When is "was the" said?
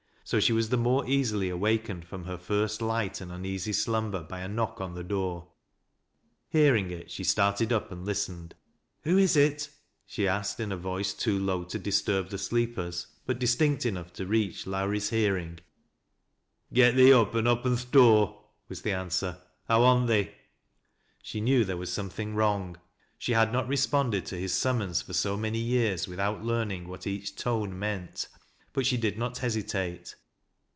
0.53-0.77, 18.69-18.93